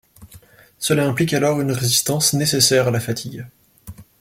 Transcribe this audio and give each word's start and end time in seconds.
Cela 0.79 1.05
implique 1.07 1.31
alors 1.35 1.61
une 1.61 1.71
résistance 1.73 2.33
nécessaire 2.33 2.87
à 2.87 2.89
la 2.89 2.99
fatigue. 2.99 3.45